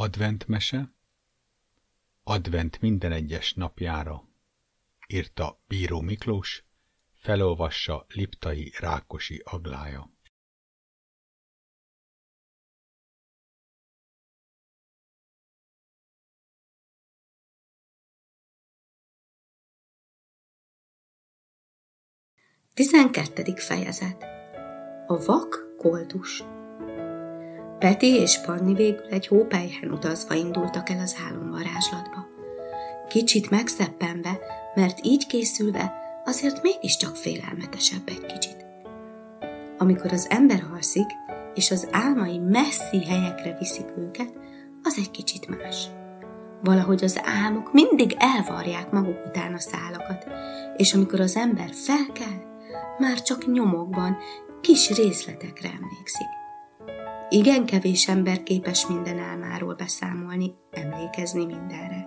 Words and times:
Adventmese 0.00 0.94
Advent 2.22 2.80
minden 2.80 3.12
egyes 3.12 3.54
napjára 3.54 4.28
írta 5.06 5.62
Bíró 5.66 6.00
Miklós, 6.00 6.64
felolvassa 7.14 8.06
Liptai 8.08 8.72
Rákosi 8.78 9.42
Aglája. 9.44 10.10
Tizenkettedik 22.74 23.58
fejezet 23.58 24.22
A 25.06 25.24
vak 25.24 25.74
koldus 25.76 26.42
Peti 27.78 28.14
és 28.14 28.40
Panni 28.40 28.74
végül 28.74 29.06
egy 29.10 29.26
hópelyhen 29.26 29.90
utazva 29.90 30.34
indultak 30.34 30.90
el 30.90 31.00
az 31.00 31.16
álomvarázslatba. 31.28 32.26
Kicsit 33.08 33.50
megszeppenve, 33.50 34.38
mert 34.74 35.04
így 35.04 35.26
készülve 35.26 35.92
azért 36.24 36.62
mégiscsak 36.62 37.16
félelmetesebb 37.16 38.02
egy 38.08 38.26
kicsit. 38.26 38.66
Amikor 39.78 40.12
az 40.12 40.26
ember 40.30 40.64
alszik, 40.74 41.06
és 41.54 41.70
az 41.70 41.88
álmai 41.90 42.38
messzi 42.38 43.04
helyekre 43.04 43.56
viszik 43.58 43.86
őket, 43.96 44.32
az 44.82 44.94
egy 44.98 45.10
kicsit 45.10 45.48
más. 45.48 45.88
Valahogy 46.62 47.04
az 47.04 47.20
álmok 47.24 47.72
mindig 47.72 48.16
elvarják 48.18 48.90
maguk 48.90 49.26
után 49.26 49.54
a 49.54 49.58
szálakat, 49.58 50.26
és 50.76 50.94
amikor 50.94 51.20
az 51.20 51.36
ember 51.36 51.70
felkel, 51.72 52.42
már 52.98 53.22
csak 53.22 53.52
nyomokban, 53.52 54.16
kis 54.60 54.90
részletekre 54.90 55.68
emlékszik. 55.68 56.37
Igen 57.28 57.64
kevés 57.66 58.08
ember 58.08 58.42
képes 58.42 58.86
minden 58.86 59.18
álmáról 59.18 59.74
beszámolni, 59.74 60.54
emlékezni 60.70 61.44
mindenre. 61.44 62.06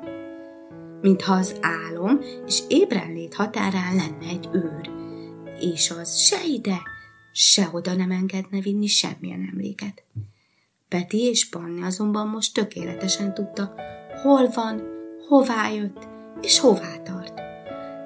Mintha 1.01 1.33
az 1.33 1.55
álom 1.61 2.19
és 2.45 2.61
ébrenlét 2.67 3.33
határán 3.33 3.95
lenne 3.95 4.29
egy 4.29 4.49
őr, 4.53 4.89
és 5.59 5.89
az 5.89 6.17
se 6.17 6.45
ide, 6.45 6.81
se 7.31 7.69
oda 7.71 7.95
nem 7.95 8.11
engedne 8.11 8.59
vinni 8.59 8.87
semmilyen 8.87 9.47
emléket. 9.51 10.03
Peti 10.87 11.21
és 11.21 11.49
Panni 11.49 11.83
azonban 11.83 12.27
most 12.27 12.53
tökéletesen 12.53 13.33
tudta, 13.33 13.73
hol 14.21 14.49
van, 14.49 14.83
hová 15.27 15.69
jött, 15.69 16.07
és 16.41 16.59
hová 16.59 16.97
tart. 16.97 17.39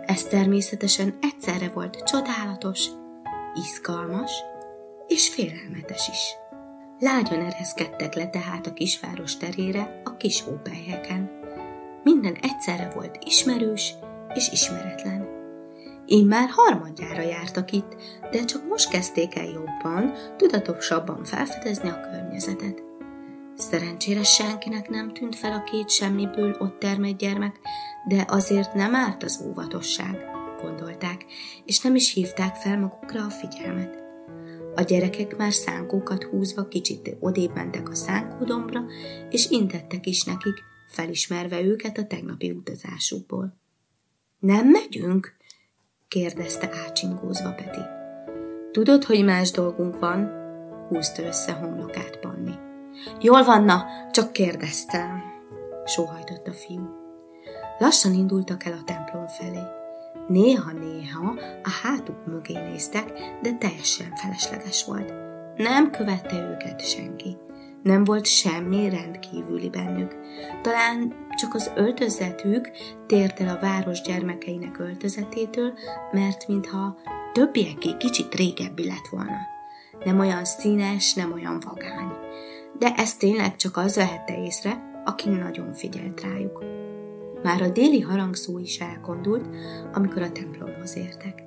Ez 0.06 0.24
természetesen 0.24 1.18
egyszerre 1.22 1.70
volt 1.70 2.04
csodálatos, 2.04 2.86
izgalmas 3.56 4.32
és 5.08 5.30
félelmetes 5.30 6.08
is. 6.08 6.45
Lágyan 7.00 7.42
ereszkedtek 7.42 8.14
le 8.14 8.30
tehát 8.30 8.68
a 8.68 8.74
kisváros 8.74 9.38
terére 9.38 10.02
a 10.04 10.18
kis 10.18 10.42
hópelyheken. 10.42 11.32
Minden 12.04 12.36
egyszerre 12.42 12.92
volt 12.94 13.18
ismerős 13.26 13.94
és 14.34 14.50
ismeretlen. 14.52 15.28
Én 16.06 16.26
már 16.26 16.50
harmadjára 16.50 17.22
jártak 17.22 17.72
itt, 17.72 17.96
de 18.32 18.46
csak 18.46 18.68
most 18.68 18.90
kezdték 18.90 19.36
el 19.36 19.46
jobban, 19.46 20.14
tudatosabban 20.38 21.24
felfedezni 21.24 21.90
a 21.90 22.00
környezetet. 22.00 22.84
Szerencsére 23.56 24.24
senkinek 24.24 24.90
nem 24.90 25.14
tűnt 25.14 25.36
fel 25.36 25.52
a 25.52 25.64
két 25.64 25.90
semmiből 25.90 26.56
ott 26.60 26.80
termett 26.80 27.18
gyermek, 27.18 27.60
de 28.08 28.26
azért 28.28 28.74
nem 28.74 28.96
árt 28.96 29.24
az 29.24 29.44
óvatosság, 29.48 30.26
gondolták, 30.62 31.26
és 31.66 31.82
nem 31.82 31.96
is 31.96 32.14
hívták 32.14 32.56
fel 32.56 32.80
magukra 32.80 33.26
a 33.26 33.30
figyelmet. 33.30 34.05
A 34.76 34.82
gyerekek 34.82 35.38
már 35.38 35.54
szánkókat 35.54 36.24
húzva 36.24 36.68
kicsit 36.68 37.16
odébb 37.20 37.56
mentek 37.56 37.90
a 37.90 37.96
szánkódombra, 37.96 38.84
és 39.30 39.50
intettek 39.50 40.06
is 40.06 40.24
nekik, 40.24 40.64
felismerve 40.88 41.62
őket 41.62 41.98
a 41.98 42.06
tegnapi 42.06 42.52
utazásukból. 42.52 43.58
Nem 44.40 44.68
megyünk? 44.68 45.34
kérdezte 46.08 46.70
ácsingózva 46.86 47.50
Peti. 47.50 47.82
Tudod, 48.72 49.04
hogy 49.04 49.24
más 49.24 49.52
dolgunk 49.52 50.00
van? 50.00 50.44
húzta 50.88 51.24
össze 51.24 51.54
homlokát 51.54 52.20
Panni. 52.20 52.54
Jól 53.22 53.44
van, 53.44 53.64
na, 53.64 53.86
csak 54.12 54.32
kérdeztem, 54.32 55.24
sóhajtott 55.86 56.48
a 56.48 56.54
fiú. 56.54 56.90
Lassan 57.78 58.14
indultak 58.14 58.66
el 58.66 58.74
a 58.74 58.84
templom 58.86 59.28
felé. 59.28 59.85
Néha-néha 60.28 61.34
a 61.64 61.70
hátuk 61.84 62.26
mögé 62.26 62.54
néztek, 62.54 63.14
de 63.42 63.54
teljesen 63.54 64.16
felesleges 64.16 64.86
volt. 64.86 65.14
Nem 65.58 65.92
követte 65.92 66.36
őket 66.36 66.88
senki. 66.88 67.38
Nem 67.84 68.04
volt 68.04 68.26
semmi 68.26 68.90
rendkívüli 68.90 69.70
bennük. 69.70 70.16
Talán 70.62 71.14
csak 71.36 71.54
az 71.54 71.72
öltözetük 71.76 72.72
tért 73.08 73.40
el 73.40 73.56
a 73.56 73.60
város 73.60 74.02
gyermekeinek 74.02 74.80
öltözetétől, 74.80 75.74
mert 76.12 76.48
mintha 76.48 76.98
többieké 77.34 77.98
kicsit 77.98 78.36
régebbi 78.36 78.86
lett 78.86 79.08
volna. 79.12 79.38
Nem 80.04 80.20
olyan 80.20 80.46
színes, 80.46 81.14
nem 81.14 81.32
olyan 81.32 81.60
vagány. 81.66 82.12
De 82.80 82.94
ezt 82.96 83.20
tényleg 83.20 83.56
csak 83.56 83.78
az 83.78 83.96
vehette 83.96 84.44
észre, 84.44 85.02
aki 85.06 85.30
nagyon 85.30 85.74
figyelt 85.74 86.22
rájuk. 86.22 86.64
Már 87.44 87.62
a 87.62 87.70
déli 87.70 88.00
harangszó 88.00 88.60
is 88.60 88.80
elkondult, 88.80 89.46
amikor 89.94 90.22
a 90.22 90.32
templomhoz 90.32 90.98
értek. 90.98 91.44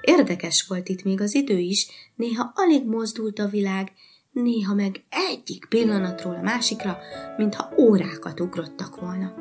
Érdekes 0.00 0.66
volt 0.68 0.88
itt 0.88 1.02
még 1.02 1.20
az 1.20 1.34
idő 1.34 1.58
is, 1.58 1.88
néha 2.14 2.52
alig 2.54 2.86
mozdult 2.86 3.38
a 3.38 3.48
világ, 3.48 3.92
néha 4.32 4.74
meg 4.74 5.04
egyik 5.30 5.66
pillanatról 5.68 6.34
a 6.34 6.42
másikra, 6.42 6.98
mintha 7.36 7.72
órákat 7.78 8.40
ugrottak 8.40 9.00
volna. 9.00 9.34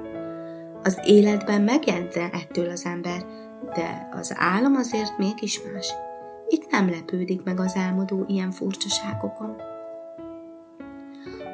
Az 0.83 0.99
életben 1.05 1.61
megjelente 1.61 2.29
ettől 2.33 2.69
az 2.69 2.85
ember, 2.85 3.25
de 3.73 4.09
az 4.11 4.33
álom 4.35 4.75
azért 4.75 5.17
mégis 5.17 5.61
más. 5.73 5.93
Itt 6.47 6.69
nem 6.69 6.89
lepődik 6.89 7.43
meg 7.43 7.59
az 7.59 7.75
álmodó 7.75 8.25
ilyen 8.27 8.51
furcsaságokon. 8.51 9.55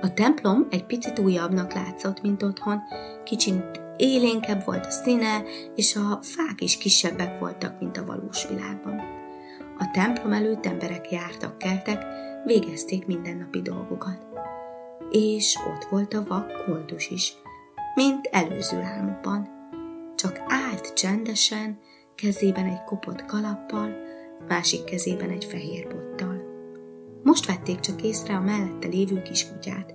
A 0.01 0.13
templom 0.13 0.67
egy 0.69 0.85
picit 0.85 1.19
újabbnak 1.19 1.73
látszott, 1.73 2.21
mint 2.21 2.43
otthon, 2.43 2.81
kicsit 3.23 3.80
élénkebb 3.97 4.65
volt 4.65 4.85
a 4.85 4.89
színe, 4.89 5.43
és 5.75 5.95
a 5.95 6.19
fák 6.21 6.61
is 6.61 6.77
kisebbek 6.77 7.39
voltak, 7.39 7.79
mint 7.79 7.97
a 7.97 8.05
valós 8.05 8.47
világban. 8.47 8.99
A 9.77 9.91
templom 9.93 10.33
előtt 10.33 10.65
emberek 10.65 11.11
jártak, 11.11 11.57
keltek, 11.57 12.05
végezték 12.45 13.05
mindennapi 13.05 13.61
dolgokat. 13.61 14.27
És 15.09 15.57
ott 15.73 15.83
volt 15.83 16.13
a 16.13 16.23
vak 16.23 16.63
koldus 16.65 17.09
is, 17.09 17.33
mint 17.95 18.27
előző 18.31 18.81
álmukban. 18.81 19.49
Csak 20.15 20.41
állt 20.47 20.93
csendesen, 20.93 21.79
kezében 22.15 22.65
egy 22.65 22.83
kopott 22.83 23.25
kalappal, 23.25 23.95
másik 24.47 24.83
kezében 24.83 25.29
egy 25.29 25.45
fehér 25.45 25.87
bottal. 25.87 26.41
Most 27.23 27.45
vették 27.45 27.79
csak 27.79 28.01
észre 28.01 28.35
a 28.35 28.41
mellette 28.41 28.87
lévő 28.87 29.21
kiskutyát, 29.21 29.93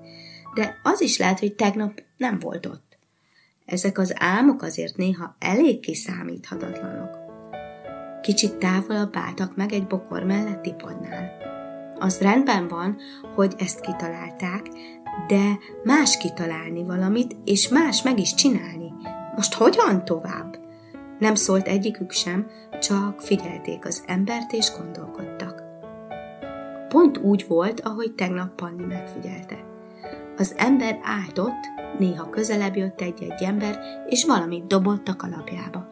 de 0.54 0.80
az 0.82 1.00
is 1.00 1.18
lehet, 1.18 1.38
hogy 1.38 1.54
tegnap 1.54 2.02
nem 2.16 2.38
volt 2.38 2.66
ott. 2.66 2.85
Ezek 3.66 3.98
az 3.98 4.14
álmok 4.18 4.62
azért 4.62 4.96
néha 4.96 5.36
elég 5.38 5.80
kiszámíthatatlanok. 5.80 7.18
Kicsit 8.22 8.56
távolabb 8.56 9.16
álltak 9.16 9.56
meg 9.56 9.72
egy 9.72 9.86
bokor 9.86 10.22
melletti 10.22 10.72
padnál. 10.72 11.30
Az 11.98 12.20
rendben 12.20 12.68
van, 12.68 12.96
hogy 13.34 13.54
ezt 13.58 13.80
kitalálták, 13.80 14.68
de 15.28 15.58
más 15.84 16.16
kitalálni 16.16 16.84
valamit, 16.84 17.36
és 17.44 17.68
más 17.68 18.02
meg 18.02 18.18
is 18.18 18.34
csinálni. 18.34 18.92
Most 19.34 19.54
hogyan 19.54 20.04
tovább? 20.04 20.58
Nem 21.18 21.34
szólt 21.34 21.68
egyikük 21.68 22.10
sem, 22.10 22.46
csak 22.80 23.20
figyelték 23.20 23.84
az 23.84 24.02
embert 24.06 24.52
és 24.52 24.72
gondolkodtak. 24.78 25.62
Pont 26.88 27.18
úgy 27.18 27.44
volt, 27.48 27.80
ahogy 27.80 28.12
tegnap 28.14 28.54
Panni 28.54 28.84
megfigyelte. 28.84 29.64
Az 30.36 30.54
ember 30.56 30.98
állt 31.02 31.38
ott, 31.38 31.75
néha 31.98 32.30
közelebb 32.30 32.76
jött 32.76 33.00
egy-egy 33.00 33.42
ember, 33.42 33.78
és 34.06 34.24
valamit 34.24 34.66
dobott 34.66 35.08
a 35.08 35.16
kalapjába. 35.16 35.86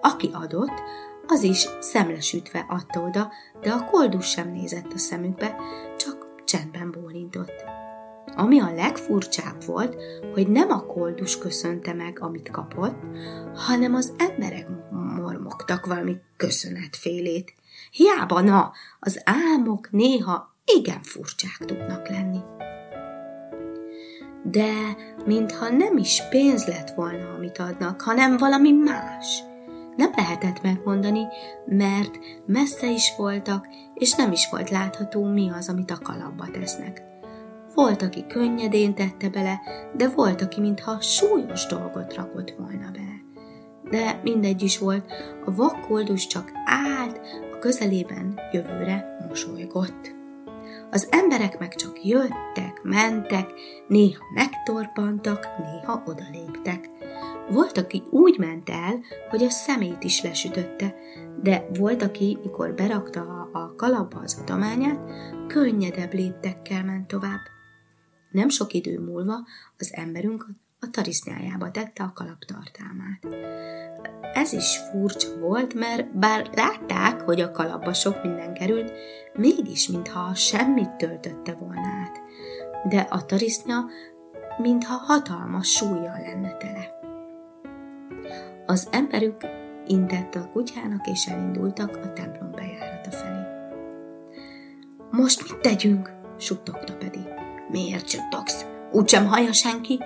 Aki 0.00 0.30
adott, 0.32 0.82
az 1.26 1.42
is 1.42 1.68
szemlesütve 1.80 2.66
adta 2.68 3.00
oda, 3.00 3.32
de 3.60 3.70
a 3.70 3.84
koldus 3.84 4.26
sem 4.26 4.52
nézett 4.52 4.92
a 4.92 4.98
szemükbe, 4.98 5.56
csak 5.96 6.42
csendben 6.44 6.90
bólintott. 6.90 7.64
Ami 8.36 8.60
a 8.60 8.72
legfurcsább 8.74 9.64
volt, 9.64 9.96
hogy 10.34 10.48
nem 10.48 10.70
a 10.70 10.86
koldus 10.86 11.38
köszönte 11.38 11.92
meg, 11.92 12.18
amit 12.20 12.50
kapott, 12.50 12.96
hanem 13.54 13.94
az 13.94 14.12
emberek 14.18 14.66
mormogtak 15.16 15.86
valami 15.86 16.16
köszönetfélét. 16.36 17.54
Hiába 17.90 18.40
na, 18.40 18.72
az 19.00 19.20
álmok 19.24 19.90
néha 19.90 20.54
igen 20.64 21.02
furcsák 21.02 21.58
tudnak 21.66 22.08
lenni 22.08 22.38
de 24.42 24.72
mintha 25.26 25.68
nem 25.68 25.96
is 25.96 26.22
pénz 26.30 26.66
lett 26.66 26.90
volna, 26.90 27.34
amit 27.36 27.58
adnak, 27.58 28.00
hanem 28.00 28.36
valami 28.36 28.72
más. 28.72 29.42
Nem 29.96 30.12
lehetett 30.16 30.62
megmondani, 30.62 31.26
mert 31.66 32.18
messze 32.46 32.90
is 32.90 33.14
voltak, 33.16 33.66
és 33.94 34.14
nem 34.14 34.32
is 34.32 34.48
volt 34.50 34.70
látható, 34.70 35.24
mi 35.24 35.50
az, 35.50 35.68
amit 35.68 35.90
a 35.90 35.98
kalapba 36.02 36.50
tesznek. 36.50 37.02
volt, 37.74 38.02
aki 38.02 38.26
könnyedén 38.26 38.94
tette 38.94 39.28
bele, 39.28 39.60
de 39.96 40.08
volt, 40.08 40.42
aki 40.42 40.60
mintha 40.60 41.00
súlyos 41.00 41.66
dolgot 41.66 42.14
rakott 42.14 42.54
volna 42.58 42.90
bele. 42.92 43.20
De 43.90 44.20
mindegy 44.22 44.62
is 44.62 44.78
volt, 44.78 45.12
a 45.44 45.54
vakkoldus 45.54 46.26
csak 46.26 46.50
állt, 46.64 47.20
a 47.54 47.58
közelében 47.58 48.40
jövőre 48.52 49.16
mosolygott. 49.28 50.19
Az 50.90 51.08
emberek 51.10 51.58
meg 51.58 51.74
csak 51.74 52.04
jöttek, 52.04 52.80
mentek, 52.82 53.52
néha 53.88 54.24
megtorpantak, 54.34 55.46
néha 55.58 56.02
odaléptek. 56.06 56.90
Volt, 57.50 57.78
aki 57.78 58.02
úgy 58.10 58.38
ment 58.38 58.70
el, 58.70 59.00
hogy 59.28 59.42
a 59.42 59.50
szemét 59.50 60.04
is 60.04 60.22
lesütötte, 60.22 60.94
de 61.42 61.66
volt, 61.78 62.02
aki, 62.02 62.38
mikor 62.42 62.74
berakta 62.74 63.48
a 63.52 63.74
kalapba 63.76 64.20
az 64.20 64.38
adományát, 64.42 65.00
könnyedebb 65.46 66.12
léptekkel 66.12 66.84
ment 66.84 67.06
tovább. 67.06 67.40
Nem 68.30 68.48
sok 68.48 68.72
idő 68.72 68.98
múlva 68.98 69.46
az 69.78 69.90
emberünk 69.94 70.46
a 70.80 70.90
tarisznyájába 70.90 71.70
tette 71.70 72.02
a 72.02 72.12
kalaptartalmát. 72.14 73.26
Ez 74.34 74.52
is 74.52 74.76
furcsa 74.76 75.38
volt, 75.38 75.74
mert 75.74 76.18
bár 76.18 76.50
látták, 76.54 77.20
hogy 77.20 77.40
a 77.40 77.50
kalapba 77.50 77.92
sok 77.92 78.22
minden 78.22 78.54
került, 78.54 78.92
mégis 79.32 79.88
mintha 79.88 80.34
semmit 80.34 80.90
töltötte 80.90 81.52
volna 81.52 81.86
át. 81.86 82.20
De 82.88 83.00
a 83.00 83.24
tarisznya 83.24 83.84
mintha 84.58 84.94
hatalmas 84.94 85.68
súlyjal 85.68 86.20
lenne 86.20 86.56
tele. 86.56 86.98
Az 88.66 88.88
emberük 88.90 89.36
intett 89.86 90.34
a 90.34 90.50
kutyának, 90.52 91.06
és 91.06 91.26
elindultak 91.26 91.96
a 91.96 92.12
templom 92.12 92.50
bejárata 92.50 93.10
felé. 93.10 93.42
Most 95.10 95.50
mit 95.50 95.60
tegyünk? 95.60 96.18
suttogta 96.38 96.96
pedig. 96.96 97.28
Miért 97.70 98.08
suttogsz? 98.08 98.79
Úgysem 98.92 99.26
hallja 99.26 99.52
senki? 99.52 99.98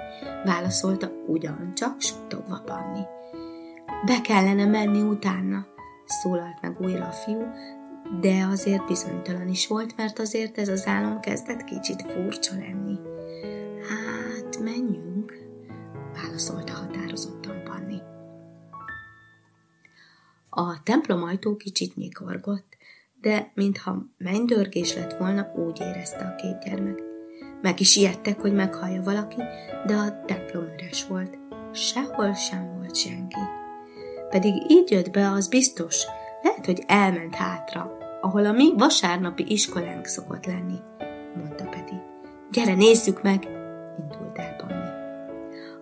válaszolta 0.45 1.11
ugyancsak 1.27 2.01
suttogva 2.01 2.63
Panni. 2.65 3.03
Be 4.07 4.21
kellene 4.21 4.65
menni 4.65 5.01
utána, 5.01 5.67
szólalt 6.07 6.61
meg 6.61 6.81
újra 6.81 7.07
a 7.07 7.13
fiú, 7.13 7.43
de 8.21 8.47
azért 8.51 8.87
bizonytalan 8.87 9.49
is 9.49 9.67
volt, 9.67 9.97
mert 9.97 10.19
azért 10.19 10.59
ez 10.59 10.69
az 10.69 10.87
álom 10.87 11.21
kezdett 11.21 11.65
kicsit 11.65 12.03
furcsa 12.03 12.55
lenni. 12.55 12.99
Hát, 13.89 14.59
menjünk, 14.59 15.33
válaszolta 16.23 16.73
határozottan 16.73 17.63
Panni. 17.65 18.01
A 20.49 20.83
templom 20.83 21.23
ajtó 21.23 21.57
kicsit 21.57 21.97
nyikorgott, 21.97 22.77
de 23.21 23.51
mintha 23.55 24.07
mennydörgés 24.19 24.95
lett 24.95 25.17
volna, 25.17 25.53
úgy 25.57 25.81
érezte 25.81 26.25
a 26.25 26.35
két 26.35 26.59
gyermek. 26.65 27.14
Meg 27.65 27.81
is 27.81 27.97
ijedtek, 27.97 28.41
hogy 28.41 28.53
meghallja 28.53 29.03
valaki, 29.03 29.43
de 29.87 29.95
a 29.95 30.25
templom 30.25 30.65
üres 30.65 31.07
volt. 31.07 31.39
Sehol 31.73 32.35
sem 32.35 32.75
volt 32.77 32.97
senki. 32.97 33.39
Pedig 34.31 34.71
így 34.71 34.91
jött 34.91 35.11
be, 35.11 35.31
az 35.31 35.49
biztos. 35.49 36.05
Lehet, 36.43 36.67
hogy 36.67 36.83
elment 36.87 37.35
hátra, 37.35 37.99
ahol 38.21 38.47
a 38.47 38.53
mi 38.53 38.73
vasárnapi 38.77 39.45
iskolánk 39.53 40.07
szokott 40.07 40.47
lenni, 40.47 40.79
mondta 41.37 41.65
Peti. 41.65 41.95
Gyere, 42.51 42.75
nézzük 42.75 43.23
meg, 43.23 43.49
indult 43.99 44.39
el 44.39 44.57
Panni. 44.57 44.89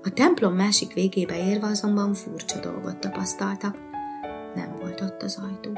A 0.03 0.11
templom 0.15 0.55
másik 0.55 0.93
végébe 0.93 1.49
érve 1.49 1.67
azonban 1.67 2.15
furcsa 2.15 2.61
dolgot 2.61 2.99
tapasztaltak. 2.99 3.77
Nem 4.55 4.77
volt 4.81 5.01
ott 5.01 5.23
az 5.23 5.43
ajtó. 5.43 5.71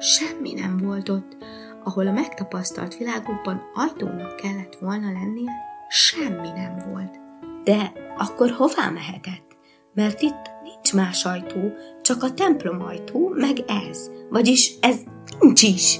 Semmi 0.00 0.52
nem 0.52 0.76
volt 0.76 1.08
ott, 1.08 1.36
ahol 1.84 2.06
a 2.06 2.12
megtapasztalt 2.12 2.96
világukban 2.96 3.62
ajtónak 3.74 4.36
kellett 4.36 4.74
volna 4.74 5.12
lennie, 5.12 5.52
semmi 5.88 6.48
nem 6.48 6.78
volt. 6.90 7.18
De 7.64 7.92
akkor 8.16 8.50
hová 8.50 8.90
mehetett? 8.90 9.56
Mert 9.94 10.20
itt 10.20 10.50
nincs 10.62 10.94
más 10.94 11.24
ajtó, 11.24 11.72
csak 12.02 12.22
a 12.22 12.34
templom 12.34 12.82
ajtó, 12.82 13.28
meg 13.28 13.58
ez. 13.66 14.10
Vagyis 14.30 14.74
ez 14.80 14.96
nincs 15.40 15.62
is. 15.62 15.98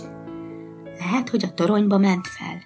Lehet, 0.98 1.28
hogy 1.28 1.44
a 1.44 1.54
toronyba 1.54 1.98
ment 1.98 2.26
fel, 2.26 2.62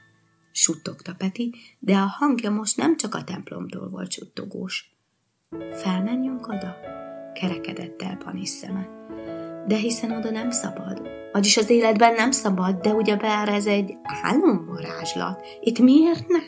suttogta 0.53 1.15
Peti, 1.19 1.55
de 1.79 1.97
a 1.97 2.07
hangja 2.07 2.51
most 2.51 2.77
nem 2.77 2.97
csak 2.97 3.15
a 3.15 3.25
templomtól 3.25 3.89
volt 3.89 4.13
suttogós. 4.13 4.91
Felmenjünk 5.73 6.49
oda? 6.49 6.77
kerekedett 7.33 8.03
el 8.03 8.17
Panis 8.17 8.49
szeme. 8.49 9.02
De 9.67 9.77
hiszen 9.77 10.13
oda 10.13 10.31
nem 10.31 10.51
szabad, 10.51 11.03
vagyis 11.33 11.57
az 11.57 11.71
életben 11.71 12.15
nem 12.15 12.31
szabad, 12.31 12.81
de 12.81 12.91
ugye 12.91 13.17
bár 13.17 13.49
ez 13.49 13.67
egy 13.67 13.97
álomvarázslat. 14.23 15.47
Itt 15.61 15.79
miért 15.79 16.29
ne? 16.29 16.39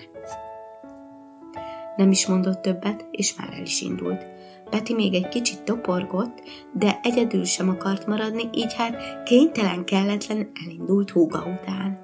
Nem 1.96 2.10
is 2.10 2.26
mondott 2.26 2.62
többet, 2.62 3.06
és 3.10 3.36
már 3.36 3.48
el 3.52 3.62
is 3.62 3.80
indult. 3.80 4.26
Peti 4.70 4.94
még 4.94 5.14
egy 5.14 5.28
kicsit 5.28 5.62
toporgott, 5.62 6.42
de 6.72 7.00
egyedül 7.02 7.44
sem 7.44 7.68
akart 7.68 8.06
maradni, 8.06 8.50
így 8.52 8.74
hát 8.74 9.22
kénytelen 9.24 9.84
kelletlen 9.84 10.50
elindult 10.64 11.10
húga 11.10 11.38
után. 11.38 12.00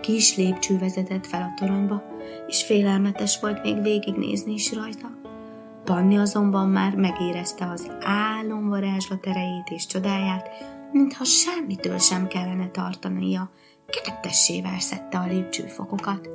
Kis 0.00 0.36
lépcső 0.36 0.78
vezetett 0.78 1.26
fel 1.26 1.42
a 1.42 1.60
toronyba, 1.60 2.02
és 2.46 2.64
félelmetes 2.64 3.40
volt 3.40 3.62
még 3.62 3.82
végignézni 3.82 4.52
is 4.52 4.74
rajta. 4.74 5.18
Panni 5.88 6.18
azonban 6.18 6.68
már 6.68 6.94
megérezte 6.94 7.70
az 7.70 7.90
álomvarázslat 8.00 9.26
erejét 9.26 9.68
és 9.68 9.86
csodáját, 9.86 10.48
mintha 10.92 11.24
semmitől 11.24 11.98
sem 11.98 12.26
kellene 12.26 12.70
tartania, 12.70 13.50
kettessével 13.86 14.78
szedte 14.78 15.18
a 15.18 15.26
lépcsőfokokat. 15.26 16.28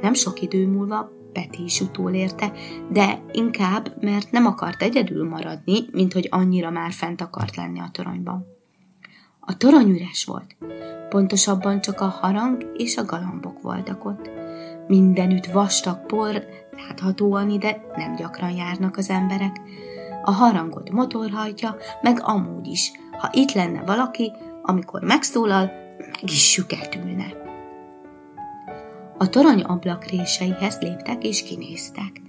Nem 0.00 0.14
sok 0.14 0.42
idő 0.42 0.66
múlva 0.66 1.10
Peti 1.32 1.64
is 1.64 1.80
utólérte, 1.80 2.52
de 2.90 3.22
inkább, 3.32 4.02
mert 4.02 4.30
nem 4.30 4.46
akart 4.46 4.82
egyedül 4.82 5.28
maradni, 5.28 5.78
mint 5.92 6.12
hogy 6.12 6.28
annyira 6.30 6.70
már 6.70 6.92
fent 6.92 7.20
akart 7.20 7.56
lenni 7.56 7.80
a 7.80 7.90
toronyban. 7.92 8.46
A 9.40 9.56
torony 9.56 9.88
üres 9.88 10.24
volt, 10.24 10.56
pontosabban 11.08 11.80
csak 11.80 12.00
a 12.00 12.08
harang 12.20 12.72
és 12.76 12.96
a 12.96 13.04
galambok 13.04 13.62
voltak 13.62 14.04
ott. 14.04 14.30
Mindenütt 14.86 15.46
vastag 15.46 16.06
por, 16.06 16.44
láthatóan 16.86 17.50
ide 17.50 17.84
nem 17.96 18.14
gyakran 18.14 18.50
járnak 18.50 18.96
az 18.96 19.10
emberek. 19.10 19.60
A 20.22 20.30
harangot 20.30 20.90
motorhajtja, 20.90 21.76
meg 22.02 22.18
amúgy 22.22 22.66
is, 22.66 22.92
ha 23.18 23.28
itt 23.32 23.52
lenne 23.52 23.82
valaki, 23.82 24.32
amikor 24.62 25.02
megszólal, 25.02 25.70
meg 25.98 26.22
is 26.22 26.50
süketülne. 26.50 27.26
A 29.18 29.28
torony 29.28 29.62
ablakréseihez 29.62 30.78
léptek 30.80 31.24
és 31.24 31.42
kinéztek. 31.42 32.20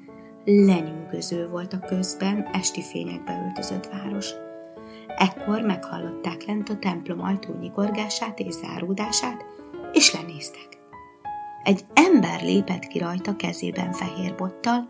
Lenyűgöző 0.45 1.47
volt 1.47 1.73
a 1.73 1.79
közben 1.79 2.49
esti 2.53 2.81
fényekbe 2.81 3.43
öltözött 3.45 3.87
város. 3.87 4.29
Ekkor 5.17 5.61
meghallották 5.61 6.45
lent 6.45 6.69
a 6.69 6.77
templom 6.77 7.21
ajtó 7.21 7.53
nyikorgását 7.59 8.39
és 8.39 8.53
záródását, 8.53 9.45
és 9.91 10.13
lenéztek. 10.13 10.78
Egy 11.63 11.85
ember 11.93 12.41
lépett 12.41 12.87
ki 12.87 12.99
rajta 12.99 13.35
kezében 13.35 13.91
fehér 13.91 14.35
bottal, 14.35 14.89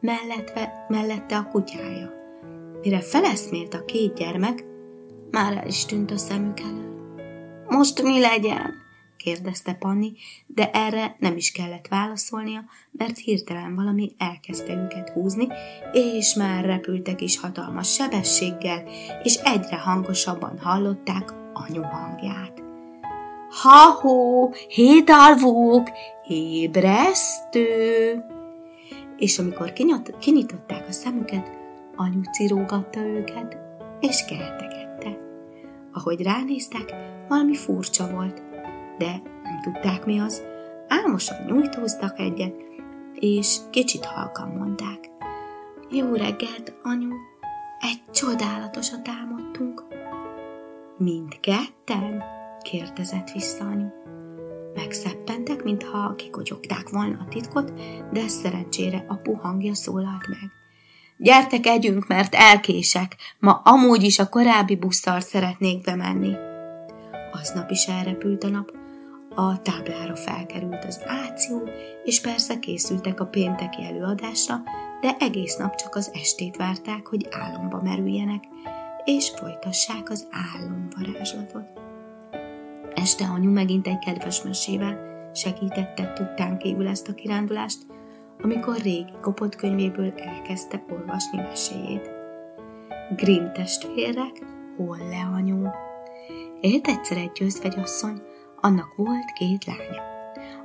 mellette, 0.00 0.86
mellette 0.88 1.36
a 1.36 1.48
kutyája. 1.48 2.12
Mire 2.82 3.00
feleszmélt 3.00 3.74
a 3.74 3.84
két 3.84 4.14
gyermek, 4.14 4.64
már 5.30 5.56
el 5.56 5.66
is 5.66 5.84
tűnt 5.84 6.10
a 6.10 6.16
szemük 6.16 6.60
elől. 6.60 6.94
Most 7.68 8.02
mi 8.02 8.20
legyen? 8.20 8.82
kérdezte 9.16 9.74
Panni, 9.74 10.12
de 10.46 10.70
erre 10.70 11.16
nem 11.18 11.36
is 11.36 11.52
kellett 11.52 11.88
válaszolnia, 11.88 12.64
mert 12.90 13.18
hirtelen 13.18 13.74
valami 13.74 14.14
elkezdte 14.18 14.72
őket 14.72 15.08
húzni, 15.08 15.46
és 15.92 16.34
már 16.34 16.64
repültek 16.64 17.20
is 17.20 17.40
hatalmas 17.40 17.92
sebességgel, 17.92 18.84
és 19.22 19.34
egyre 19.34 19.76
hangosabban 19.76 20.58
hallották 20.58 21.32
anyu 21.52 21.82
hangját. 21.82 22.63
Ha-hó, 23.62 24.52
hétalvók, 24.68 25.90
ébresztő! 26.28 28.24
És 29.16 29.38
amikor 29.38 29.72
kinyot, 29.72 30.18
kinyitották 30.18 30.88
a 30.88 30.92
szemüket, 30.92 31.50
anyu 31.96 32.20
cirógatta 32.22 33.00
őket, 33.00 33.56
és 34.00 34.24
keltegette. 34.24 35.18
Ahogy 35.92 36.22
ránéztek, 36.22 36.94
valami 37.28 37.54
furcsa 37.54 38.10
volt, 38.10 38.42
de 38.98 39.22
nem 39.42 39.60
tudták 39.62 40.04
mi 40.04 40.20
az. 40.20 40.42
Álmosan 40.88 41.36
nyújtóztak 41.46 42.18
egyet, 42.18 42.54
és 43.14 43.56
kicsit 43.70 44.04
halkan 44.04 44.48
mondták. 44.48 45.10
Jó 45.90 46.14
reggelt, 46.14 46.74
anyu! 46.82 47.14
Egy 47.80 48.02
csodálatosat 48.12 49.08
álmodtunk. 49.08 49.84
Mindketten? 50.96 52.33
Kérdezett 52.64 53.30
vissza 53.30 53.64
anyu. 53.64 53.86
Megszeppentek, 54.74 55.62
mintha 55.62 56.14
kikotyogták 56.14 56.88
volna 56.88 57.18
a 57.20 57.28
titkot, 57.28 57.72
de 58.12 58.28
szerencsére 58.28 59.04
apu 59.08 59.34
hangja 59.34 59.74
szólalt 59.74 60.28
meg. 60.28 60.50
Gyertek, 61.16 61.66
együnk, 61.66 62.06
mert 62.06 62.34
elkések. 62.34 63.16
Ma 63.38 63.52
amúgy 63.64 64.02
is 64.02 64.18
a 64.18 64.28
korábbi 64.28 64.76
busszal 64.76 65.20
szeretnék 65.20 65.84
bemenni. 65.84 66.32
Aznap 67.32 67.70
is 67.70 67.86
elrepült 67.86 68.44
a 68.44 68.48
nap, 68.48 68.72
a 69.34 69.62
táblára 69.62 70.16
felkerült 70.16 70.84
az 70.84 71.00
áció, 71.06 71.68
és 72.04 72.20
persze 72.20 72.58
készültek 72.58 73.20
a 73.20 73.26
pénteki 73.26 73.84
előadásra, 73.84 74.62
de 75.00 75.16
egész 75.18 75.56
nap 75.56 75.74
csak 75.74 75.94
az 75.94 76.10
estét 76.12 76.56
várták, 76.56 77.06
hogy 77.06 77.28
álomba 77.30 77.82
merüljenek, 77.82 78.44
és 79.04 79.32
folytassák 79.36 80.10
az 80.10 80.28
álomvarázslatot. 80.30 81.83
Este 82.94 83.24
anyu 83.24 83.50
megint 83.50 83.86
egy 83.86 83.98
kedves 83.98 84.42
mesével 84.42 85.12
segítette 85.34 86.12
tudtán 86.12 86.58
kívül 86.58 86.88
ezt 86.88 87.08
a 87.08 87.14
kirándulást, 87.14 87.78
amikor 88.42 88.76
régi 88.76 89.12
kopott 89.20 89.56
könyvéből 89.56 90.12
elkezdte 90.16 90.84
olvasni 90.90 91.40
meséjét. 91.40 92.10
Grimm 93.16 93.52
testvérek, 93.52 94.42
hol 94.76 94.98
le 94.98 95.30
anyu? 95.34 95.66
Élt 96.60 96.86
egyszer 96.86 97.16
egy 97.16 97.32
győzvegyasszony, 97.34 98.22
annak 98.60 98.94
volt 98.96 99.32
két 99.32 99.64
lánya. 99.64 100.02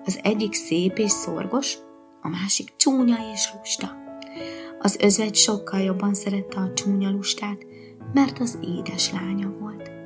Az 0.05 0.19
egyik 0.23 0.53
szép 0.53 0.97
és 0.97 1.11
szorgos, 1.11 1.77
a 2.21 2.27
másik 2.27 2.75
csúnya 2.75 3.17
és 3.33 3.53
lusta. 3.55 3.97
Az 4.79 4.97
özvegy 5.01 5.35
sokkal 5.35 5.79
jobban 5.79 6.13
szerette 6.13 6.59
a 6.59 6.73
csúnya 6.73 7.09
lustát, 7.09 7.65
mert 8.13 8.39
az 8.39 8.59
édes 8.61 9.11
lánya 9.11 9.49
volt. 9.59 9.98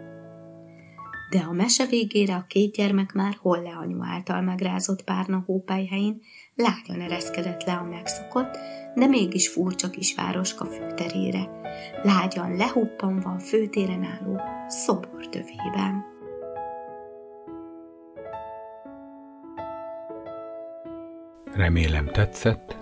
De 1.34 1.40
a 1.40 1.52
mese 1.52 1.86
végére 1.86 2.36
a 2.36 2.46
két 2.48 2.74
gyermek 2.74 3.14
már 3.14 3.38
Holle 3.42 3.70
anyu 3.70 4.04
által 4.04 4.42
megrázott 4.42 5.04
párna 5.04 5.44
hópályhelyén 5.46 6.22
lágyan 6.56 7.02
ereszkedett 7.02 7.64
le 7.64 7.74
a 7.74 7.84
megszokott, 7.84 8.58
de 8.96 9.08
mégis 9.08 9.48
furcsa 9.48 9.90
kis 9.90 10.16
városka 10.16 10.66
főterére, 10.66 11.50
lágyan 12.04 12.56
lehuppanva 12.56 13.30
a 13.30 13.40
főtéren 13.40 14.04
álló 14.04 14.42
szobor 14.68 15.30
tövében. 15.30 16.06
Remélem 21.54 22.06
tetszett, 22.06 22.78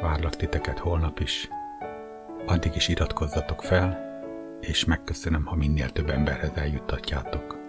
várlak 0.00 0.36
titeket 0.36 0.78
holnap 0.78 1.20
is. 1.20 1.48
Addig 2.46 2.72
is 2.74 2.88
iratkozzatok 2.88 3.62
fel, 3.62 4.10
és 4.60 4.84
megköszönöm, 4.84 5.44
ha 5.44 5.56
minél 5.56 5.90
több 5.90 6.10
emberhez 6.10 6.52
eljuttatjátok. 6.54 7.61